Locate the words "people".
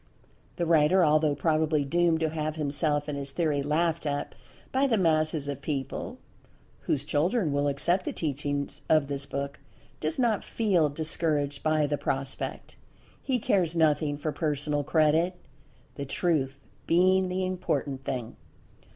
5.61-6.17